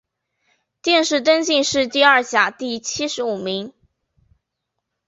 [0.81, 3.71] 殿试登进士第二甲第七十五名。